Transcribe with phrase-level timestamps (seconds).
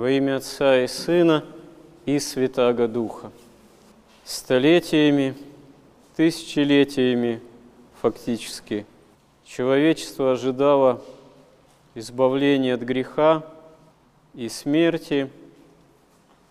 [0.00, 1.44] Во имя Отца и Сына
[2.06, 3.30] и Святаго Духа.
[4.24, 5.34] Столетиями,
[6.16, 7.42] тысячелетиями
[8.00, 8.86] фактически
[9.44, 11.02] человечество ожидало
[11.94, 13.44] избавления от греха
[14.32, 15.30] и смерти,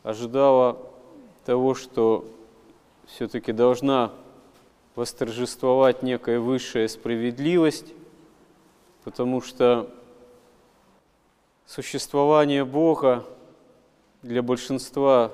[0.04, 0.78] ожидало
[1.44, 2.28] того, что
[3.08, 4.12] все-таки должна
[4.94, 7.96] восторжествовать некая высшая справедливость,
[9.04, 9.90] потому что
[11.66, 13.26] существование Бога
[14.22, 15.32] для большинства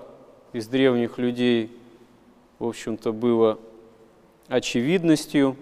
[0.53, 1.71] из древних людей,
[2.59, 3.57] в общем-то, было
[4.47, 5.55] очевидностью,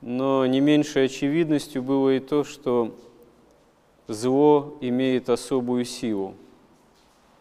[0.00, 2.94] но не меньшей очевидностью было и то, что
[4.06, 6.34] зло имеет особую силу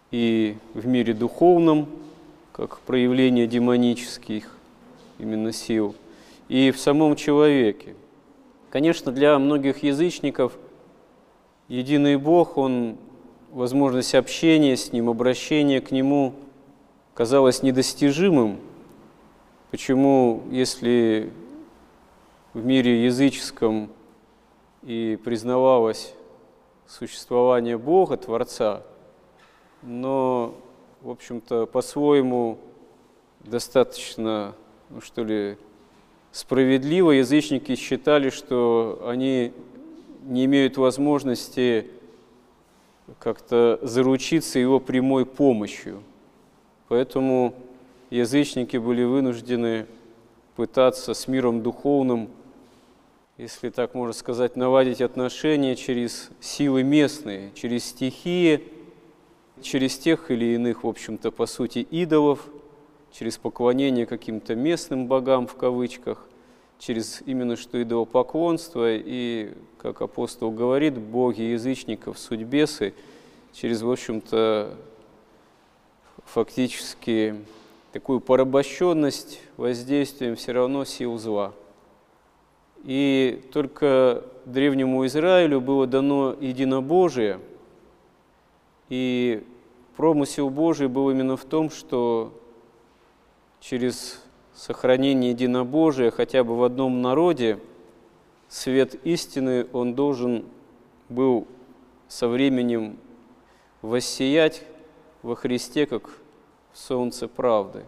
[0.09, 1.88] и в мире духовном,
[2.52, 4.49] как проявление демонических
[5.20, 5.94] именно сил,
[6.48, 7.96] и в самом человеке.
[8.71, 10.57] Конечно, для многих язычников
[11.68, 12.98] единый Бог, Он
[13.55, 16.34] возможность общения с Ним, обращения к Нему
[17.13, 18.60] казалось недостижимым.
[19.71, 21.32] Почему, если
[22.54, 23.90] в мире языческом
[24.84, 26.13] и признавалось
[26.85, 28.84] существование Бога, Творца,
[29.82, 30.54] но,
[31.01, 32.57] в общем-то, по-своему
[33.40, 34.54] достаточно,
[34.90, 35.57] ну что ли,
[36.34, 39.54] справедливо язычники считали, что они
[40.24, 41.90] не имеют возможности
[43.20, 46.01] как-то заручиться его прямой помощью.
[46.87, 47.53] Поэтому
[48.09, 49.85] язычники были вынуждены
[50.55, 52.29] пытаться с миром духовным,
[53.37, 58.63] если так можно сказать, наладить отношения через силы местные, через стихии,
[59.61, 62.48] через тех или иных, в общем-то, по сути, идолов,
[63.11, 66.28] через поклонение каким-то местным богам в кавычках,
[66.79, 72.94] через именно что идолопоклонство и, как апостол говорит, боги язычников, суть бесы,
[73.53, 74.75] через, в общем-то,
[76.25, 77.35] фактически
[77.91, 81.53] такую порабощенность воздействием все равно сил зла.
[82.83, 87.39] И только древнему Израилю было дано единобожие,
[88.89, 89.44] и
[89.95, 92.33] промысел Божий был именно в том, что
[93.59, 94.21] через
[94.55, 97.59] сохранение единобожия хотя бы в одном народе,
[98.47, 100.45] свет истины, он должен
[101.09, 101.47] был
[102.07, 102.97] со временем
[103.81, 104.63] воссиять
[105.21, 106.09] во Христе, как
[106.73, 107.83] солнце правды,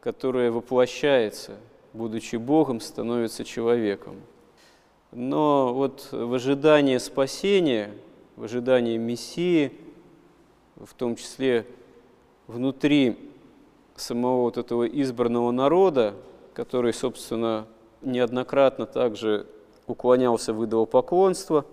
[0.00, 1.56] которое воплощается,
[1.92, 4.16] будучи Богом, становится человеком.
[5.12, 7.92] Но вот в ожидании спасения,
[8.36, 9.72] в ожидании Мессии,
[10.76, 11.66] в том числе
[12.46, 13.29] внутри
[14.00, 16.14] самого вот этого избранного народа,
[16.54, 17.66] который, собственно,
[18.02, 19.46] неоднократно также
[19.86, 21.64] уклонялся в идолопоклонство,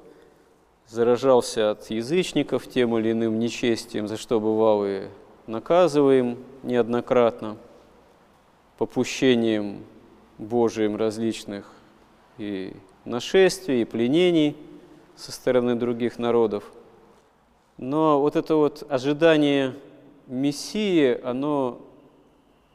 [0.88, 5.07] заражался от язычников тем или иным нечестием, за что бывал и
[5.45, 7.57] наказываем неоднократно,
[8.77, 9.83] попущением
[10.38, 11.71] Божиим различных
[12.38, 12.73] и
[13.05, 14.55] нашествий, и пленений
[15.15, 16.63] со стороны других народов.
[17.77, 19.73] Но вот это вот ожидание
[20.27, 21.79] Мессии, оно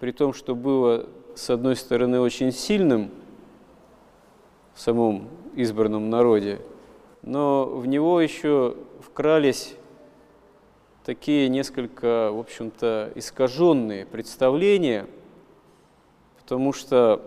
[0.02, 3.12] при том, что было, с одной стороны, очень сильным
[4.74, 6.60] в самом избранном народе,
[7.22, 9.76] но в него еще вкрались
[11.04, 15.06] такие несколько, в общем-то, искаженные представления,
[16.40, 17.22] потому что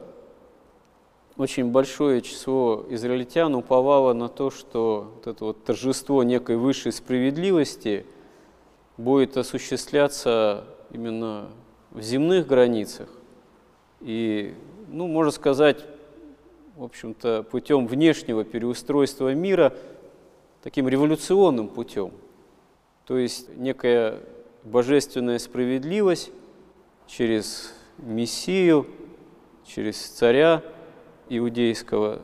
[1.38, 8.06] очень большое число израильтян уповало на то, что вот это вот торжество некой высшей справедливости
[8.98, 11.48] будет осуществляться именно
[11.96, 13.10] в земных границах
[14.02, 14.54] и,
[14.90, 15.86] ну, можно сказать,
[16.76, 19.74] в общем-то, путем внешнего переустройства мира,
[20.62, 22.12] таким революционным путем.
[23.06, 24.20] То есть некая
[24.64, 26.32] божественная справедливость
[27.08, 28.88] через Мессию,
[29.66, 30.62] через царя
[31.30, 32.22] иудейского,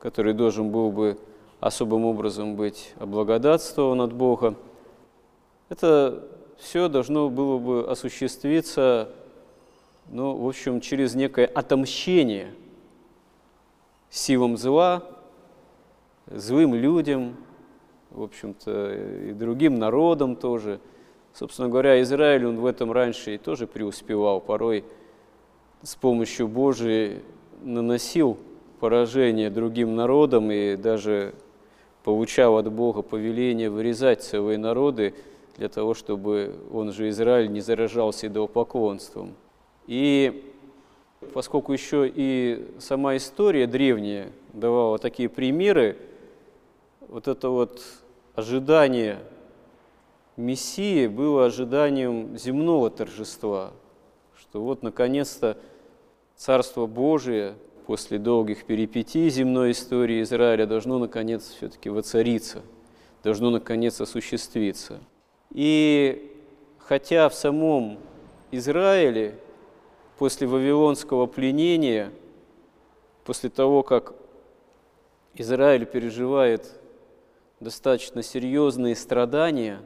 [0.00, 1.16] который должен был бы
[1.60, 4.56] особым образом быть облагодатствован от Бога.
[5.68, 6.28] Это
[6.62, 9.10] все должно было бы осуществиться,
[10.08, 12.54] ну, в общем, через некое отомщение
[14.10, 15.02] силам зла,
[16.26, 17.36] злым людям,
[18.10, 18.94] в общем-то,
[19.28, 20.78] и другим народам тоже.
[21.34, 24.84] Собственно говоря, Израиль, он в этом раньше и тоже преуспевал, порой
[25.82, 27.22] с помощью Божией
[27.62, 28.38] наносил
[28.78, 31.34] поражение другим народам и даже
[32.04, 35.14] получал от Бога повеление вырезать целые народы,
[35.56, 39.34] для того, чтобы он же Израиль не заражался идолопоклонством.
[39.86, 40.52] И
[41.34, 45.96] поскольку еще и сама история древняя давала такие примеры,
[47.08, 47.82] вот это вот
[48.34, 49.18] ожидание
[50.36, 53.72] Мессии было ожиданием земного торжества,
[54.34, 55.58] что вот наконец-то
[56.36, 57.54] Царство Божие
[57.86, 62.62] после долгих перипетий земной истории Израиля должно наконец все-таки воцариться,
[63.22, 65.00] должно наконец осуществиться.
[65.52, 66.34] И
[66.78, 67.98] хотя в самом
[68.50, 69.38] Израиле
[70.18, 72.10] после Вавилонского пленения,
[73.24, 74.14] после того, как
[75.34, 76.80] Израиль переживает
[77.60, 79.80] достаточно серьезные страдания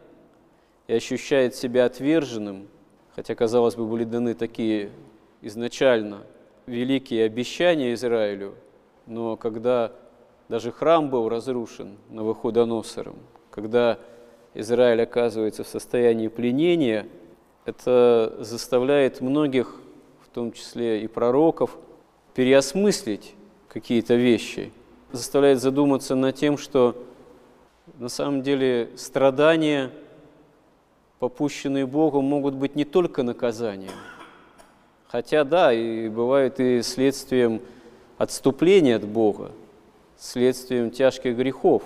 [0.87, 2.69] и ощущает себя отверженным,
[3.15, 4.91] хотя, казалось бы, были даны такие
[5.43, 6.23] изначально
[6.67, 8.55] великие обещания Израилю,
[9.07, 9.93] но когда
[10.49, 13.17] даже храм был разрушен Новоходоносором,
[13.51, 13.99] когда
[14.59, 17.07] Израиль оказывается в состоянии пленения,
[17.67, 19.81] это заставляет многих,
[20.25, 21.77] в том числе и пророков,
[22.35, 23.35] переосмыслить
[23.69, 24.73] какие-то вещи,
[25.13, 26.97] заставляет задуматься над тем, что
[27.99, 29.91] на самом деле страдания,
[31.19, 33.93] попущенные Богом, могут быть не только наказанием,
[35.07, 37.61] хотя да, и бывают и следствием
[38.17, 39.53] отступления от Бога,
[40.17, 41.83] следствием тяжких грехов,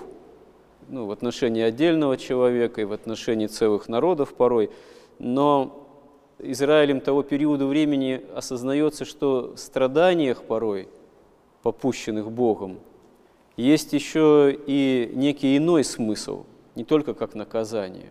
[0.91, 4.71] ну, в отношении отдельного человека и в отношении целых народов порой,
[5.19, 5.87] но
[6.41, 10.89] Израилем того периода времени осознается, что в страданиях порой,
[11.63, 12.81] попущенных Богом,
[13.57, 16.45] есть еще и некий иной смысл,
[16.75, 18.11] не только как наказание,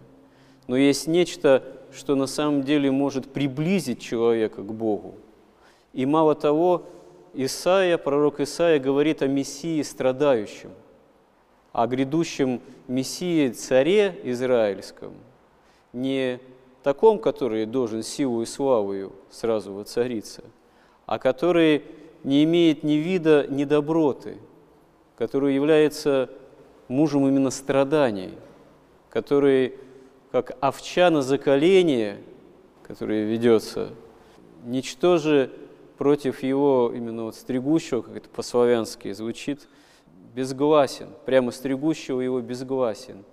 [0.68, 5.16] но есть нечто, что на самом деле может приблизить человека к Богу.
[5.92, 6.84] И мало того,
[7.34, 10.70] Исаия, пророк Исаия говорит о Мессии страдающем,
[11.72, 15.14] о грядущем Мессии царе израильском,
[15.94, 16.40] не
[16.84, 20.44] таком, который должен силу и славою сразу воцариться,
[21.06, 21.84] а который
[22.24, 24.38] не имеет ни вида, ни доброты–
[25.20, 26.30] который является
[26.88, 28.32] мужем именно страданий,
[29.10, 29.76] который,
[30.32, 32.22] как овча на заколение,
[32.84, 33.90] которое ведется,
[34.64, 35.52] ничто же
[35.98, 39.68] против его именно вот стригущего, как это по-славянски звучит,
[40.34, 43.24] безгласен, прямо стригущего его безгласен.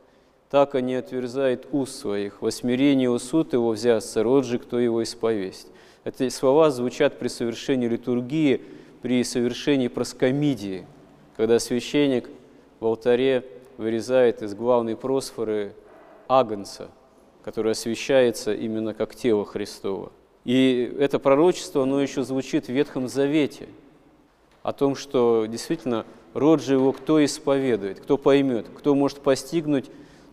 [0.50, 5.68] Так они отверзает уст своих, во смирении суд его взяться, род же, кто его исповесть.
[6.04, 8.62] Эти слова звучат при совершении литургии,
[9.02, 10.86] при совершении проскомидии–
[11.36, 12.28] когда священник
[12.80, 13.44] в алтаре
[13.76, 15.74] вырезает из главной просфоры
[16.28, 16.88] агнца,
[17.44, 20.10] который освящается именно как тело Христова.
[20.44, 23.68] И это пророчество, оно еще звучит в Ветхом Завете
[24.62, 26.06] о том, что действительно
[26.38, 29.86] род же его кто исповедует, кто поймет, кто может постигнуть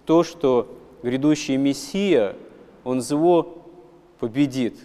[0.06, 2.36] то, что грядущий Мессия,
[2.84, 3.66] он зло
[4.20, 4.76] победит,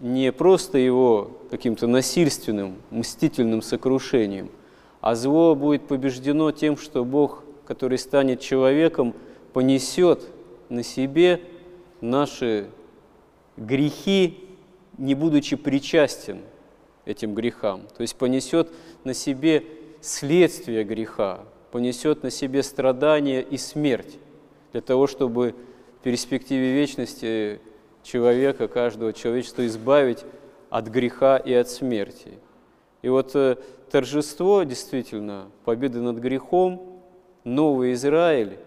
[0.00, 4.50] не просто его каким-то насильственным, мстительным сокрушением–
[5.00, 9.14] а зло будет побеждено тем, что Бог, который станет человеком,
[9.52, 10.28] понесет
[10.68, 11.40] на себе
[12.00, 12.68] наши
[13.56, 14.44] грехи,
[14.98, 16.40] не будучи причастен
[17.06, 17.82] этим грехам.
[17.96, 18.70] То есть понесет
[19.04, 19.64] на себе
[20.00, 24.18] следствие греха, понесет на себе страдания и смерть,
[24.72, 25.54] для того, чтобы
[25.98, 27.60] в перспективе вечности
[28.02, 30.24] человека, каждого человечества избавить
[30.70, 32.32] от греха и от смерти.
[33.02, 33.56] И вот э,
[33.90, 37.00] торжество действительно победы над грехом,
[37.44, 38.58] новый Израиль,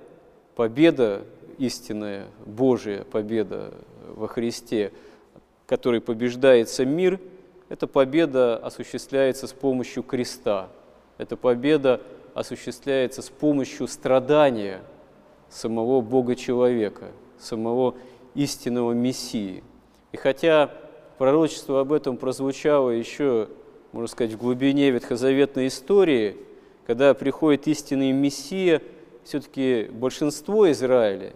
[0.55, 1.23] победа
[1.57, 3.73] истинная, Божия победа
[4.07, 4.91] во Христе,
[5.65, 7.19] который побеждается мир,
[7.69, 10.69] эта победа осуществляется с помощью креста.
[11.17, 12.01] Эта победа
[12.33, 14.81] осуществляется с помощью страдания
[15.49, 17.95] самого Бога-человека, самого
[18.35, 19.63] истинного Мессии.
[20.11, 20.71] И хотя
[21.17, 23.49] пророчество об этом прозвучало еще
[23.93, 26.35] можно сказать, в глубине ветхозаветной истории,
[26.87, 28.81] когда приходит истинный Мессия,
[29.23, 31.33] все-таки большинство Израиля,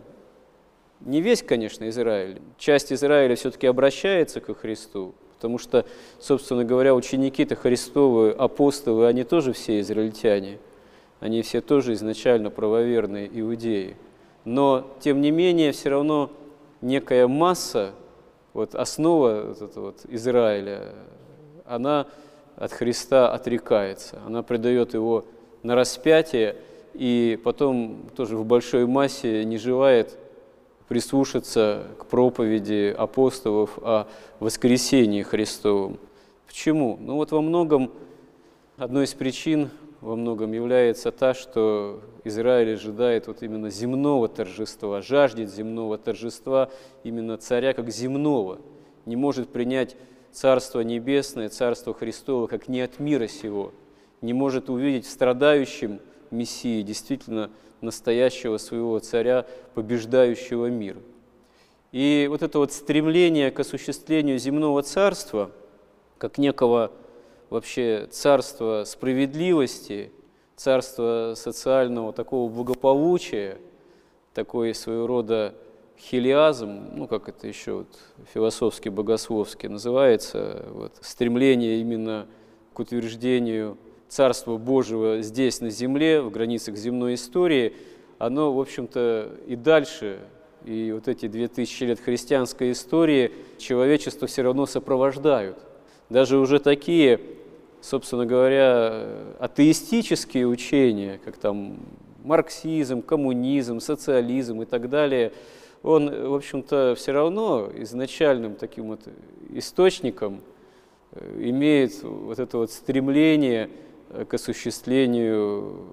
[1.00, 5.86] не весь, конечно, Израиль, часть Израиля все-таки обращается ко Христу, потому что,
[6.20, 10.58] собственно говоря, ученики-то Христовы, апостолы, они тоже все израильтяне,
[11.20, 13.96] они все тоже изначально правоверные иудеи.
[14.46, 16.32] Но, тем не менее, все равно
[16.82, 17.92] некая масса,
[18.54, 20.94] вот основа вот этого вот Израиля,
[21.66, 22.08] она
[22.56, 24.20] от Христа отрекается.
[24.26, 25.26] Она предает его
[25.62, 26.56] на распятие
[26.96, 30.18] и потом тоже в большой массе не желает
[30.88, 34.08] прислушаться к проповеди апостолов о
[34.40, 36.00] воскресении Христовом.
[36.46, 36.98] Почему?
[37.00, 37.92] Ну вот во многом,
[38.78, 39.70] одной из причин
[40.02, 46.70] во многом является та, что Израиль ожидает вот именно земного торжества, жаждет земного торжества,
[47.04, 48.60] именно царя как земного,
[49.06, 49.96] не может принять
[50.32, 53.74] Царство Небесное, Царство Христово, как не от мира сего,
[54.22, 56.00] не может увидеть в страдающем
[56.32, 57.50] Мессии действительно
[57.82, 60.98] настоящего своего царя, побеждающего мир.
[61.92, 65.52] И вот это вот стремление к осуществлению земного царства,
[66.18, 66.92] как некого
[67.50, 70.12] вообще царства справедливости,
[70.56, 73.58] царства социального такого благополучия,
[74.34, 75.56] такой своего рода
[75.98, 78.00] хилиазм, ну как это еще вот
[78.34, 82.28] философски, богословски называется, вот, стремление именно
[82.74, 83.78] к утверждению
[84.08, 87.74] Царства Божьего здесь, на земле, в границах земной истории,
[88.18, 90.20] оно, в общем-то, и дальше,
[90.66, 95.58] и вот эти две тысячи лет христианской истории человечество все равно сопровождают.
[96.10, 97.20] Даже уже такие,
[97.82, 99.08] собственно говоря,
[99.40, 101.78] атеистические учения, как там
[102.24, 105.32] марксизм, коммунизм, социализм и так далее,
[105.84, 109.02] он, в общем-то, все равно изначальным таким вот
[109.54, 110.42] источником
[111.12, 113.70] э, имеет вот это вот стремление
[114.30, 115.86] к осуществлению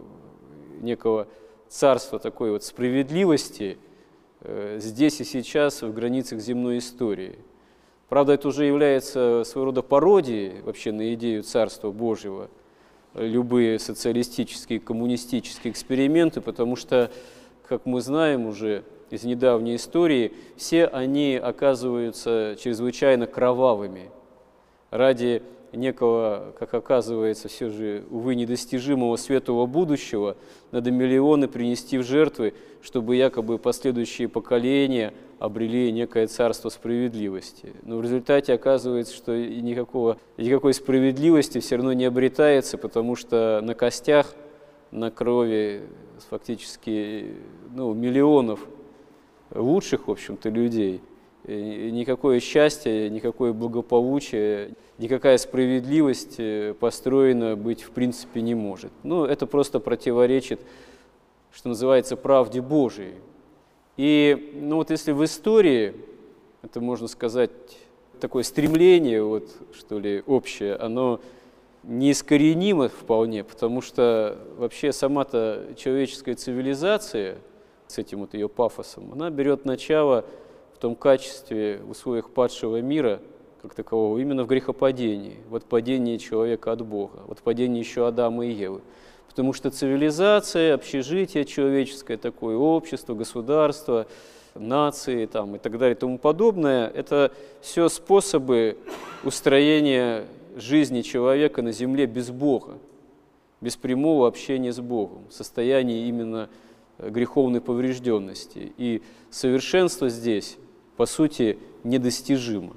[0.81, 1.27] некого
[1.69, 3.79] царства такой вот справедливости
[4.41, 7.39] э, здесь и сейчас в границах земной истории.
[8.09, 12.49] Правда, это уже является своего рода пародией вообще на идею Царства Божьего,
[13.15, 17.11] любые социалистические, коммунистические эксперименты, потому что,
[17.67, 24.11] как мы знаем уже, из недавней истории, все они оказываются чрезвычайно кровавыми.
[24.91, 25.43] Ради
[25.75, 30.37] некого, как оказывается, все же, увы, недостижимого светлого будущего,
[30.71, 37.73] надо миллионы принести в жертвы, чтобы якобы последующие поколения обрели некое царство справедливости.
[37.83, 43.75] Но в результате оказывается, что никакого, никакой справедливости все равно не обретается, потому что на
[43.75, 44.35] костях,
[44.91, 45.83] на крови
[46.31, 47.35] фактически
[47.75, 48.61] ну, миллионов
[49.55, 51.01] лучших, в общем-то, людей.
[51.45, 58.93] И никакое счастье, никакое благополучие, никакая справедливость э, построена быть в принципе не может.
[59.03, 60.61] Ну, это просто противоречит,
[61.53, 63.15] что называется, правде Божией.
[63.97, 65.95] И ну, вот если в истории,
[66.63, 67.51] это можно сказать,
[68.21, 71.21] такое стремление, вот, что ли, общее, оно
[71.83, 77.39] неискоренимо вполне, потому что вообще сама-то человеческая цивилизация–
[77.87, 80.25] с этим вот ее пафосом, она берет начало
[80.85, 83.23] том качестве в условиях падшего мира,
[83.63, 88.53] как такового, именно в грехопадении, в отпадении человека от Бога, в отпадении еще Адама и
[88.53, 88.83] Евы.
[89.27, 94.07] Потому что цивилизация, общежитие человеческое, такое общество, государство,
[94.55, 98.77] нации там, и так далее и тому подобное, это все способы
[99.25, 102.77] устроения жизни человека на земле без Бога,
[103.63, 106.51] без прямого общения с Богом, состоянии именно
[106.99, 108.75] греховной поврежденности.
[108.77, 109.01] И
[109.31, 110.59] совершенство здесь,
[110.97, 112.75] по сути, недостижимо.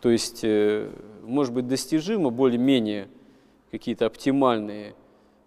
[0.00, 0.90] То есть, э,
[1.22, 3.08] может быть, достижимо более-менее
[3.70, 4.94] какие-то оптимальные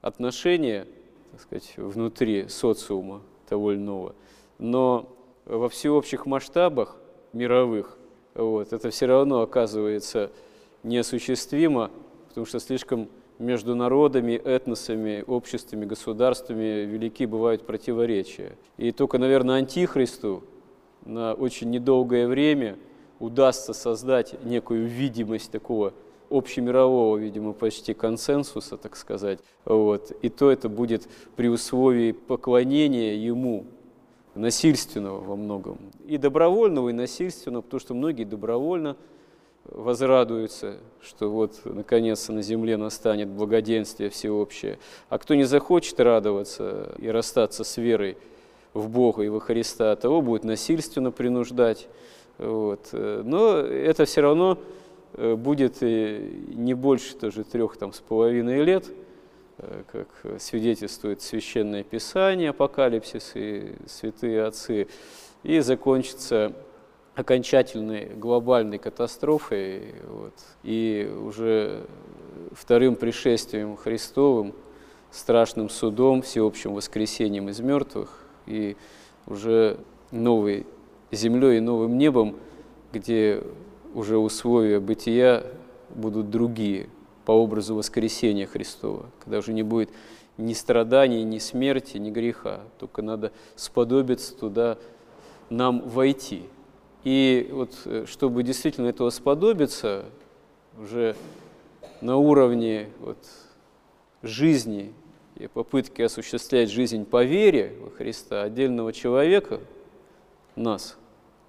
[0.02, 0.86] отношения,
[1.32, 4.16] так сказать, внутри социума того или иного,
[4.60, 5.10] но
[5.46, 6.98] во всеобщих масштабах
[7.34, 7.98] мировых
[8.36, 10.32] вот, это все равно оказывается
[10.84, 11.92] неосуществимо,
[12.30, 18.56] потому что слишком между народами, этносами, обществами, государствами велики бывают противоречия.
[18.78, 20.44] И только, наверное, Антихристу
[21.06, 22.78] на очень недолгое время
[23.20, 25.94] удастся создать некую видимость такого
[26.30, 29.40] общемирового, видимо, почти консенсуса, так сказать.
[29.66, 30.12] Вот.
[30.22, 33.66] И то это будет при условии поклонения ему,
[34.36, 35.78] насильственного во многом.
[36.08, 38.98] И добровольного, и насильственного, потому что многие добровольно
[39.66, 44.80] возрадуются, что вот наконец на земле настанет благоденствие всеобщее.
[45.10, 48.18] А кто не захочет радоваться и расстаться с верой
[48.74, 51.88] в Бога и во Христа, того будет насильственно принуждать.
[52.38, 52.90] Вот.
[52.92, 54.58] Но это все равно
[55.14, 58.86] э, будет не больше тоже трех там, с половиной лет,
[59.60, 64.88] э, как свидетельствует Священное Писание, Апокалипсис и святые отцы,
[65.44, 66.54] и закончится
[67.16, 71.86] окончательной глобальной катастрофой вот, и уже
[72.52, 74.54] вторым пришествием Христовым,
[75.12, 78.76] страшным судом, всеобщим воскресением из мертвых и
[79.28, 79.78] уже
[80.12, 80.66] новой
[81.12, 82.36] землей и новым небом,
[82.92, 83.44] где
[83.94, 85.44] уже условия бытия
[85.94, 86.90] будут другие
[87.26, 89.90] по образу воскресения Христова, когда уже не будет
[90.38, 94.78] ни страданий, ни смерти, ни греха, только надо сподобиться туда
[95.50, 96.44] нам войти–
[97.04, 100.06] и вот э, чтобы действительно этого сподобиться,
[100.80, 101.16] уже
[102.02, 103.18] на уровне вот,
[104.22, 104.94] жизни
[105.44, 109.60] и попытки осуществлять жизнь по вере во Христа отдельного человека,
[110.56, 110.98] нас,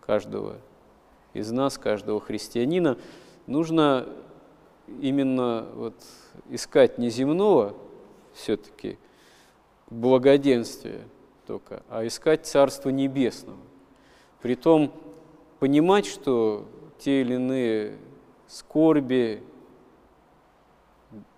[0.00, 0.56] каждого
[1.32, 2.98] из нас, каждого христианина,
[3.46, 4.08] нужно
[5.00, 5.94] именно вот
[6.50, 7.76] искать не земного
[8.32, 8.98] все-таки
[9.90, 11.02] благоденствия
[11.46, 13.60] только, а искать Царство Небесного.
[14.42, 14.92] Притом
[15.60, 16.66] понимать, что
[16.98, 17.96] те или иные
[18.48, 19.40] скорби,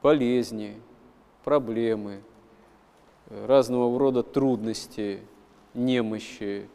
[0.00, 0.80] болезни,
[1.44, 2.22] проблемы,
[3.30, 5.20] разного рода трудности,
[5.74, 6.68] немощи,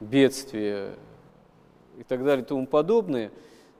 [0.00, 0.94] бедствия
[1.98, 3.30] и так далее и тому подобное,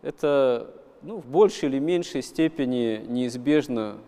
[0.02, 3.98] это ну, в большей или меньшей степени неизбежно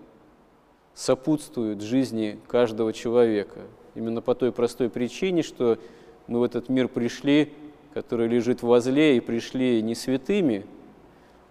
[0.94, 3.60] сопутствуют жизни каждого человека.
[3.94, 5.78] Именно по той простой причине, что
[6.26, 7.52] мы в этот мир пришли,
[7.94, 10.66] который лежит возле, и пришли не святыми,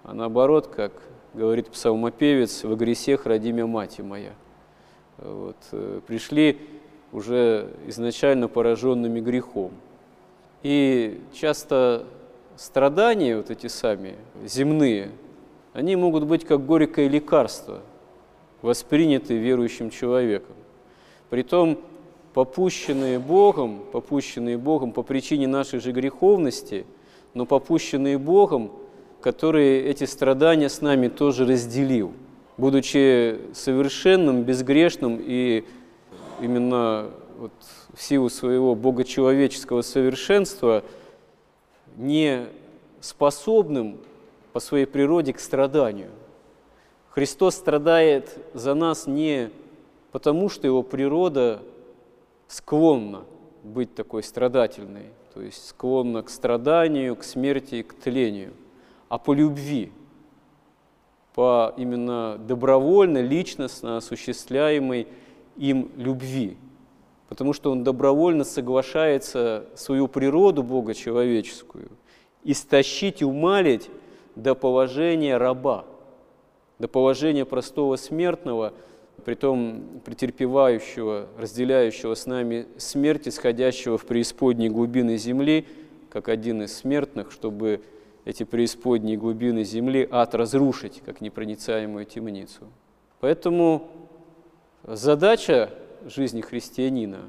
[0.04, 0.92] а наоборот, как
[1.34, 4.34] говорит псалмопевец, «Во гресех роди меня, мать моя».
[5.22, 6.58] Вот, э, пришли
[7.12, 9.72] уже изначально пораженными грехом.
[10.64, 12.06] И часто
[12.56, 15.12] страдания, вот эти сами земные,
[15.74, 17.82] они могут быть как горькое лекарство,
[18.62, 20.56] воспринятые верующим человеком.
[21.30, 21.80] Притом
[22.34, 26.86] попущенные Богом, попущенные Богом по причине нашей же греховности,
[27.34, 28.72] но попущенные Богом,
[29.22, 32.14] который эти страдания с нами тоже разделил,
[32.60, 35.64] будучи совершенным, безгрешным и
[36.42, 37.54] именно вот
[37.94, 40.84] в силу своего богочеловеческого совершенства
[41.96, 42.48] не
[43.00, 43.98] способным
[44.52, 46.10] по своей природе к страданию.
[47.12, 49.52] Христос страдает за нас не
[50.12, 51.62] потому, что его природа
[52.48, 53.24] склонна
[53.64, 58.52] быть такой страдательной, то есть склонна к страданию, к смерти и к тлению,
[59.08, 59.94] а по любви,
[61.36, 65.08] по именно добровольно, личностно осуществляемой
[65.58, 66.58] им любви,
[67.28, 71.90] потому что он добровольно соглашается свою природу Бога человеческую
[72.44, 73.90] истощить и умалить
[74.36, 75.86] до положения раба,
[76.78, 78.74] до положения простого смертного,
[79.26, 85.68] притом претерпевающего, разделяющего с нами смерть, исходящего в преисподней глубины земли,
[86.10, 87.82] как один из смертных, чтобы
[88.30, 92.68] эти преисподние глубины земли ад разрушить, как непроницаемую темницу.
[93.22, 93.90] Поэтому
[94.84, 95.72] задача
[96.06, 97.22] жизни христианина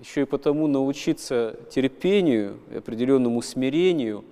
[0.00, 4.24] еще и потому научиться терпению, определенному смирению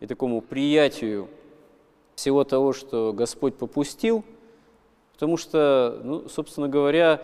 [0.00, 1.28] и такому приятию
[2.14, 4.24] всего того, что Господь попустил,
[5.12, 7.20] потому что, ну, собственно говоря,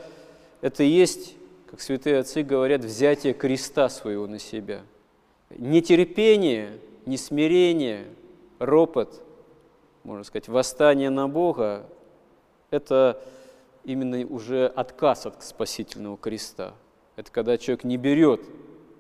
[0.60, 1.36] это и есть,
[1.70, 4.82] как святые отцы говорят, взятие креста своего на себя.
[5.56, 6.72] Нетерпение,
[7.06, 8.04] несмирение,
[8.64, 9.22] ропот,
[10.04, 11.86] можно сказать, восстание на Бога–
[12.70, 13.22] это
[13.84, 16.74] именно уже отказ от спасительного креста.
[17.16, 18.40] Это когда человек не берет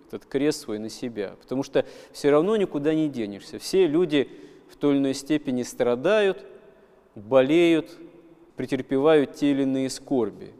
[0.08, 3.58] этот крест свой на себя, потому что все равно никуда не денешься.
[3.58, 4.28] Все люди
[4.70, 6.44] в той или иной степени страдают,
[7.14, 7.90] болеют,
[8.56, 10.52] претерпевают те или иные скорби.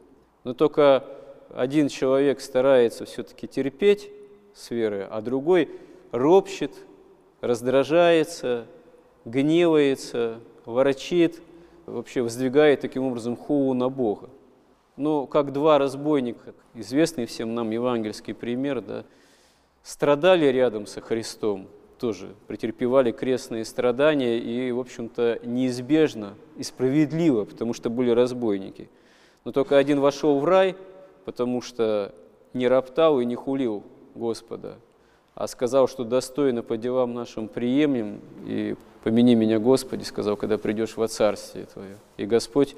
[0.45, 1.05] Но только
[1.51, 4.11] один человек старается все-таки терпеть
[4.55, 5.69] с верой, а другой
[6.13, 6.73] ропщет,
[7.41, 8.67] раздражается,
[9.25, 11.41] гневается, ворочит,
[11.87, 14.31] вообще воздвигает таким образом хулу на Бога.
[14.97, 19.05] Но как два разбойника, известный всем нам евангельский пример, да,
[19.83, 27.75] страдали рядом со Христом, тоже претерпевали крестные страдания и, в общем-то, неизбежно и справедливо, потому
[27.75, 28.91] что были разбойники.
[29.45, 30.77] Но только один вошел в рай,
[31.25, 32.15] потому что
[32.53, 34.79] не роптал и не хулил Господа,
[35.35, 40.97] а сказал, что достойно по делам нашим приемлем, и помяни меня, Господи, сказал, когда придешь
[40.97, 41.97] во Царствие Твое.
[42.17, 42.77] И Господь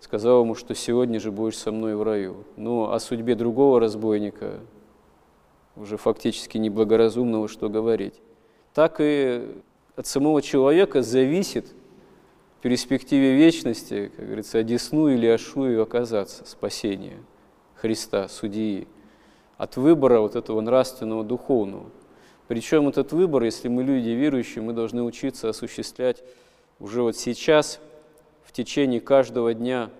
[0.00, 2.44] сказал ему, что сегодня же будешь со мной в раю.
[2.56, 4.60] Но о судьбе другого разбойника,
[5.74, 8.14] уже фактически неблагоразумного, что говорить
[8.76, 9.42] так и
[9.96, 11.64] от самого человека зависит
[12.58, 17.16] в перспективе вечности, как говорится, одесну или Ашую оказаться, спасение
[17.76, 18.86] Христа, судьи,
[19.56, 21.86] от выбора вот этого нравственного, духовного.
[22.48, 26.22] Причем этот выбор, если мы люди верующие, мы должны учиться осуществлять
[26.78, 27.80] уже вот сейчас,
[28.44, 29.90] в течение каждого дня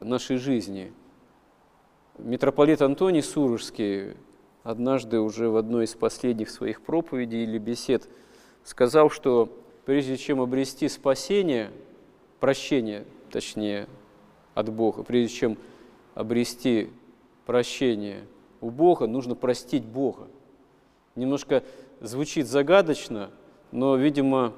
[0.00, 0.92] нашей жизни.
[2.16, 4.14] Митрополит Антоний Сурожский
[4.62, 8.08] однажды уже в одной из последних своих проповедей или бесед
[8.64, 9.52] сказал, что
[9.84, 11.70] прежде чем обрести спасение,
[12.40, 13.86] прощение, точнее,
[14.54, 15.58] от Бога, прежде чем
[16.14, 16.90] обрести
[17.46, 18.24] прощение
[18.60, 20.28] у Бога, нужно простить Бога.
[21.16, 21.62] Немножко
[22.00, 23.30] звучит загадочно,
[23.72, 24.52] но, видимо,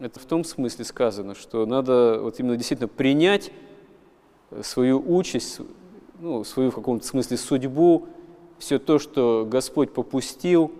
[0.00, 3.52] это в том смысле сказано, что надо вот именно действительно принять
[4.62, 5.60] свою участь,
[6.20, 8.06] ну, свою в каком-то смысле судьбу,
[8.58, 10.72] все то, что Господь попустил,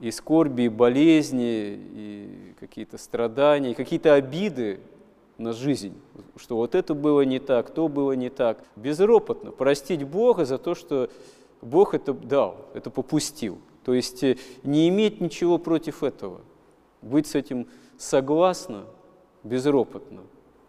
[0.00, 4.80] и скорби, и болезни, и какие-то страдания, и какие-то обиды
[5.38, 5.94] на жизнь,
[6.36, 8.64] что вот это было не так, то было не так.
[8.74, 11.08] Безропотно простить Бога за то, что
[11.62, 13.58] Бог это дал, это попустил.
[13.84, 16.40] То есть э, не иметь ничего против этого.
[17.00, 18.84] быть с этим согласно,
[19.44, 20.22] безропотно,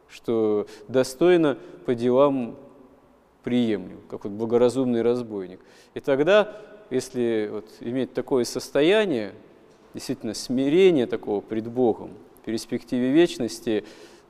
[0.07, 2.55] что достойно по делам
[3.43, 5.59] приемлю, как вот благоразумный разбойник.
[5.93, 9.33] И тогда, если вот иметь такое состояние,
[9.93, 13.85] действительно смирение такого пред Богом, в перспективе вечности,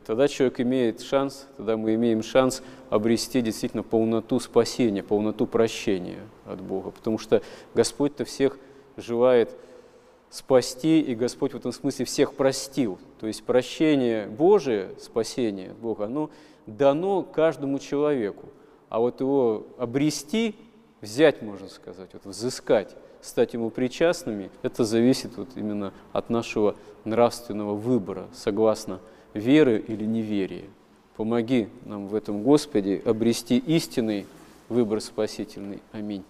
[0.05, 6.61] тогда человек имеет шанс, тогда мы имеем шанс обрести действительно полноту спасения, полноту прощения от
[6.61, 6.91] Бога.
[6.91, 7.41] Потому что
[7.73, 8.57] Господь-то всех
[8.97, 9.55] желает
[10.29, 12.97] спасти, и Господь в этом смысле всех простил.
[13.19, 16.29] То есть прощение Божие, спасение Бога, оно
[16.65, 18.47] дано каждому человеку.
[18.89, 20.55] А вот его обрести,
[21.01, 27.75] взять, можно сказать, вот взыскать, стать ему причастными, это зависит вот именно от нашего нравственного
[27.75, 28.99] выбора, согласно
[29.33, 30.65] веры или неверия.
[31.15, 34.25] Помоги нам в этом, Господи, обрести истинный
[34.69, 35.79] выбор спасительный.
[35.91, 36.23] Аминь.